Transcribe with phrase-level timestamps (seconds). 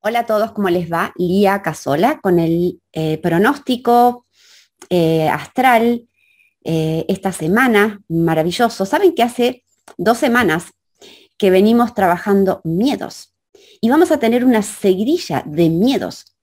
[0.00, 1.12] Hola a todos, ¿cómo les va?
[1.16, 4.24] Lía Casola con el eh, pronóstico
[4.88, 6.06] eh, astral
[6.62, 8.86] eh, esta semana, maravilloso.
[8.86, 9.64] Saben que hace
[9.96, 10.66] dos semanas
[11.36, 13.34] que venimos trabajando miedos
[13.80, 16.36] y vamos a tener una seguidilla de miedos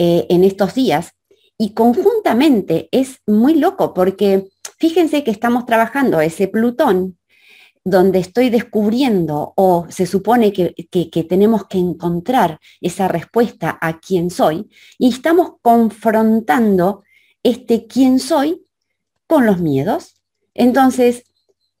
[0.00, 1.14] en estos días
[1.56, 7.17] y conjuntamente es muy loco porque fíjense que estamos trabajando ese Plutón
[7.88, 14.68] donde estoy descubriendo o se supone que, tenemos que encontrar esa respuesta a quién soy
[14.98, 17.02] y estamos confrontando
[17.42, 18.66] este quién soy
[19.26, 20.20] con los miedos.
[20.54, 21.24] Entonces,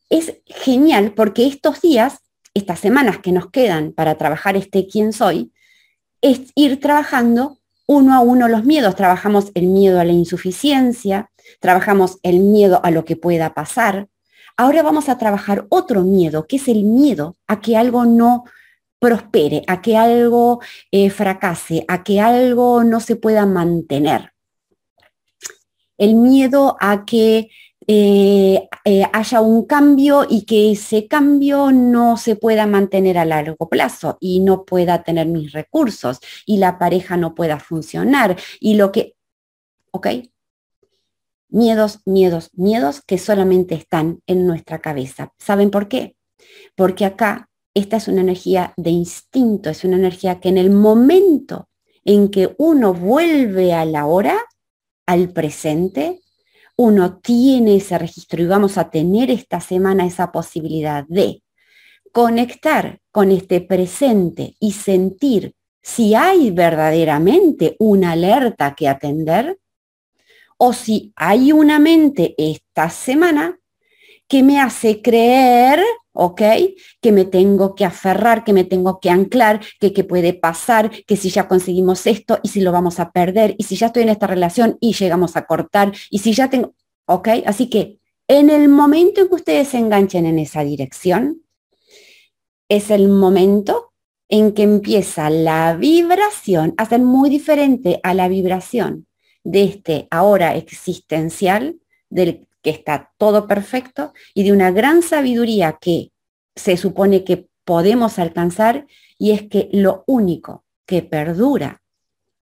[0.08, 2.18] es genial porque estos días,
[2.54, 5.52] estas semanas que nos quedan para trabajar este quién soy,
[6.22, 8.96] es ir trabajando uno a uno los miedos.
[8.96, 11.30] Trabajamos el miedo a la insuficiencia,
[11.60, 14.08] trabajamos el miedo a lo que pueda pasar,
[14.60, 18.42] Ahora vamos a trabajar otro miedo, que es el miedo a que algo no
[18.98, 24.32] prospere, a que algo eh, fracase, a que algo no se pueda mantener.
[25.96, 27.50] El miedo a que
[27.86, 33.68] eh, eh, haya un cambio y que ese cambio no se pueda mantener a largo
[33.68, 38.90] plazo y no pueda tener mis recursos y la pareja no pueda funcionar y lo
[38.90, 39.14] que,
[39.92, 40.08] ¿ok?
[41.48, 45.32] Miedos, miedos, miedos que solamente están en nuestra cabeza.
[45.38, 46.16] ¿Saben por qué?
[46.76, 51.68] Porque acá esta es una energía de instinto, es una energía que en el momento
[52.04, 54.38] en que uno vuelve a la hora,
[55.06, 56.20] al presente,
[56.76, 61.42] uno tiene ese registro y vamos a tener esta semana esa posibilidad de
[62.12, 69.58] conectar con este presente y sentir si hay verdaderamente una alerta que atender
[70.58, 73.58] o si hay una mente esta semana
[74.26, 76.42] que me hace creer, ¿ok?
[77.00, 81.16] Que me tengo que aferrar, que me tengo que anclar, que, que puede pasar, que
[81.16, 84.10] si ya conseguimos esto y si lo vamos a perder, y si ya estoy en
[84.10, 86.74] esta relación y llegamos a cortar, y si ya tengo,
[87.06, 87.28] ¿ok?
[87.46, 91.42] Así que en el momento en que ustedes se enganchen en esa dirección,
[92.68, 93.92] es el momento
[94.28, 99.07] en que empieza la vibración a ser muy diferente a la vibración
[99.48, 106.12] de este ahora existencial, del que está todo perfecto, y de una gran sabiduría que
[106.54, 108.86] se supone que podemos alcanzar,
[109.16, 111.80] y es que lo único que perdura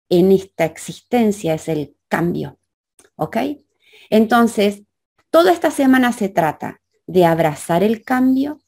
[0.09, 2.57] en esta existencia es el cambio.
[3.17, 3.37] ¿Ok?
[4.09, 4.81] Entonces,
[5.29, 8.61] toda esta semana se trata de abrazar el cambio,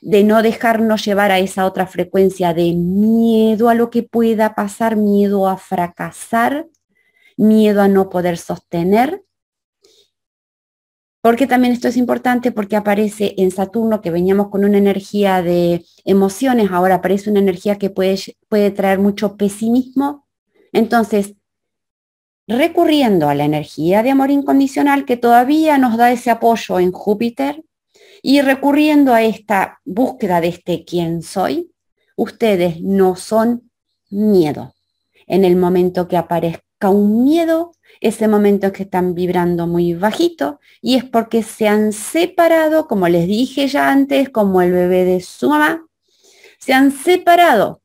[0.00, 4.96] de no dejarnos llevar a esa otra frecuencia de miedo a lo que pueda pasar,
[4.96, 6.68] miedo a fracasar,
[7.42, 9.24] miedo a no poder sostener.
[11.20, 15.84] Porque también esto es importante porque aparece en Saturno que veníamos con una energía de
[16.04, 20.26] emociones, ahora aparece una energía que puede, puede traer mucho pesimismo.
[20.72, 21.34] Entonces,
[22.48, 27.64] recurriendo a la energía de amor incondicional que todavía nos da ese apoyo en Júpiter
[28.20, 31.72] y recurriendo a esta búsqueda de este quién soy,
[32.16, 33.70] ustedes no son
[34.10, 34.74] miedo.
[35.28, 40.96] En el momento que aparezca un miedo, ese momento que están vibrando muy bajito y
[40.96, 45.48] es porque se han separado, como les dije ya antes, como el bebé de su
[45.48, 45.86] mamá,
[46.58, 47.82] se han separado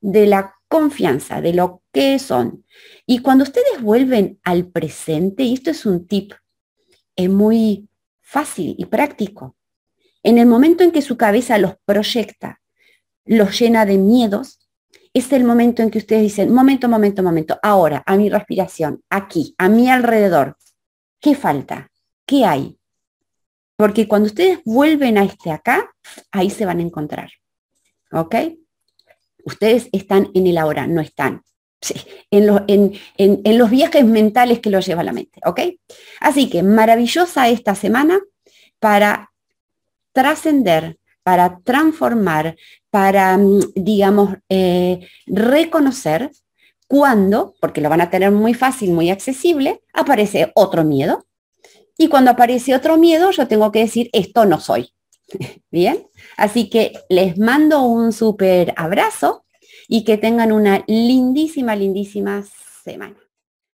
[0.00, 2.64] de la confianza, de lo que son.
[3.06, 6.32] Y cuando ustedes vuelven al presente, y esto es un tip,
[7.16, 7.88] es muy
[8.20, 9.56] fácil y práctico,
[10.22, 12.60] en el momento en que su cabeza los proyecta,
[13.24, 14.61] los llena de miedos,
[15.14, 19.54] es el momento en que ustedes dicen, momento, momento, momento, ahora, a mi respiración, aquí,
[19.58, 20.56] a mi alrededor,
[21.20, 21.90] ¿qué falta?
[22.26, 22.78] ¿Qué hay?
[23.76, 25.92] Porque cuando ustedes vuelven a este acá,
[26.30, 27.30] ahí se van a encontrar.
[28.12, 28.34] ¿Ok?
[29.44, 31.42] Ustedes están en el ahora, no están
[32.30, 35.40] en, en, los viajes mentales que los lleva la mente.
[35.44, 35.60] ¿Ok?
[36.20, 38.20] Así que maravillosa esta semana
[38.78, 39.32] para
[40.12, 42.56] trascender, para transformar,
[42.90, 46.30] para, mm, digamos, eh, reconocer
[46.86, 51.26] cuando, porque lo van a tener muy fácil, muy accesible, aparece otro miedo.
[51.96, 54.92] Y cuando aparece otro miedo, yo tengo que decir, esto no soy.
[55.70, 56.06] Bien,
[56.36, 59.44] así que les mando un súper abrazo
[59.88, 62.44] y que tengan una lindísima, lindísima
[62.84, 63.21] semana.